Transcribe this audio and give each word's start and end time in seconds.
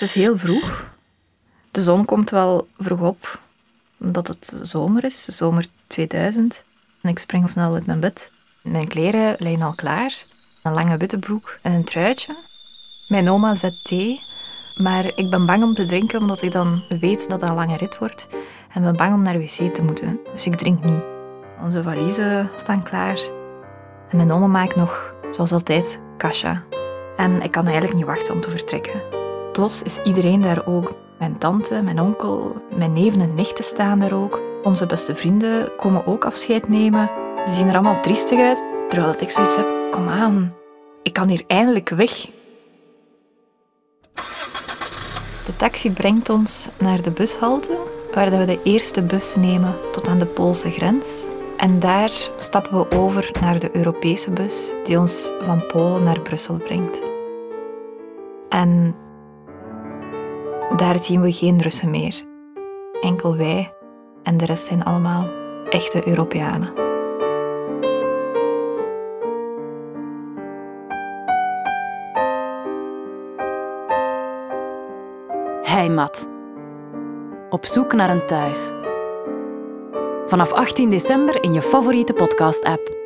Het 0.00 0.08
is 0.08 0.14
heel 0.14 0.38
vroeg. 0.38 0.86
De 1.70 1.82
zon 1.82 2.04
komt 2.04 2.30
wel 2.30 2.68
vroeg 2.78 3.00
op, 3.00 3.40
omdat 3.98 4.26
het 4.26 4.52
zomer 4.62 5.04
is, 5.04 5.24
zomer 5.24 5.66
2000. 5.86 6.64
En 7.02 7.10
ik 7.10 7.18
spring 7.18 7.48
snel 7.48 7.74
uit 7.74 7.86
mijn 7.86 8.00
bed. 8.00 8.30
Mijn 8.62 8.88
kleren 8.88 9.36
liggen 9.38 9.62
al 9.62 9.74
klaar. 9.74 10.24
Een 10.62 10.72
lange 10.72 10.96
witte 10.96 11.18
broek 11.18 11.58
en 11.62 11.72
een 11.72 11.84
truitje. 11.84 12.34
Mijn 13.08 13.30
oma 13.30 13.54
zet 13.54 13.84
thee, 13.84 14.20
maar 14.76 15.04
ik 15.04 15.30
ben 15.30 15.46
bang 15.46 15.62
om 15.62 15.74
te 15.74 15.84
drinken 15.84 16.20
omdat 16.20 16.42
ik 16.42 16.52
dan 16.52 16.82
weet 17.00 17.28
dat 17.28 17.40
het 17.40 17.50
een 17.50 17.56
lange 17.56 17.76
rit 17.76 17.98
wordt. 17.98 18.26
En 18.72 18.82
ben 18.82 18.96
bang 18.96 19.14
om 19.14 19.22
naar 19.22 19.32
de 19.32 19.38
wc 19.38 19.74
te 19.74 19.82
moeten, 19.82 20.20
dus 20.32 20.46
ik 20.46 20.54
drink 20.54 20.84
niet. 20.84 21.02
Onze 21.62 21.82
valiezen 21.82 22.50
staan 22.56 22.82
klaar. 22.82 23.18
En 24.08 24.16
mijn 24.16 24.32
oma 24.32 24.46
maakt 24.46 24.76
nog, 24.76 25.14
zoals 25.30 25.52
altijd, 25.52 26.00
kasha. 26.16 26.64
En 27.16 27.42
ik 27.42 27.50
kan 27.50 27.64
eigenlijk 27.64 27.94
niet 27.94 28.06
wachten 28.06 28.34
om 28.34 28.40
te 28.40 28.50
vertrekken. 28.50 29.19
Plots 29.52 29.82
is 29.82 29.98
iedereen 30.04 30.40
daar 30.40 30.66
ook. 30.66 30.92
Mijn 31.18 31.38
tante, 31.38 31.82
mijn 31.82 32.00
onkel, 32.00 32.62
mijn 32.76 32.92
neven 32.92 33.20
en 33.20 33.34
nichten 33.34 33.64
staan 33.64 33.98
daar 33.98 34.12
ook. 34.12 34.40
Onze 34.62 34.86
beste 34.86 35.14
vrienden 35.14 35.76
komen 35.76 36.06
ook 36.06 36.24
afscheid 36.24 36.68
nemen. 36.68 37.10
Ze 37.44 37.52
zien 37.52 37.68
er 37.68 37.74
allemaal 37.74 38.00
triestig 38.00 38.40
uit, 38.40 38.62
terwijl 38.88 39.14
ik 39.18 39.30
zoiets 39.30 39.56
heb, 39.56 39.90
kom 39.90 40.08
aan, 40.08 40.54
ik 41.02 41.12
kan 41.12 41.28
hier 41.28 41.44
eindelijk 41.46 41.88
weg. 41.88 42.28
De 45.46 45.56
taxi 45.56 45.92
brengt 45.92 46.28
ons 46.28 46.68
naar 46.78 47.02
de 47.02 47.10
bushalte, 47.10 47.78
waar 48.14 48.30
we 48.30 48.44
de 48.44 48.60
eerste 48.62 49.02
bus 49.02 49.36
nemen 49.36 49.74
tot 49.92 50.08
aan 50.08 50.18
de 50.18 50.26
Poolse 50.26 50.70
grens. 50.70 51.28
En 51.56 51.78
daar 51.78 52.12
stappen 52.38 52.78
we 52.78 52.96
over 52.96 53.30
naar 53.40 53.58
de 53.58 53.76
Europese 53.76 54.30
bus, 54.30 54.72
die 54.84 54.98
ons 54.98 55.32
van 55.40 55.66
Polen 55.66 56.02
naar 56.02 56.20
Brussel 56.20 56.56
brengt. 56.56 56.98
En 58.48 58.94
daar 60.76 60.98
zien 60.98 61.20
we 61.20 61.32
geen 61.32 61.62
Russen 61.62 61.90
meer. 61.90 62.22
Enkel 63.00 63.36
wij 63.36 63.74
en 64.22 64.36
de 64.36 64.44
rest 64.44 64.66
zijn 64.66 64.84
allemaal 64.84 65.28
echte 65.68 66.08
Europeanen. 66.08 66.72
Heimat. 75.62 76.28
Op 77.50 77.66
zoek 77.66 77.92
naar 77.92 78.10
een 78.10 78.26
thuis. 78.26 78.72
Vanaf 80.26 80.52
18 80.52 80.90
december 80.90 81.42
in 81.42 81.52
je 81.52 81.62
favoriete 81.62 82.12
podcast-app. 82.12 82.99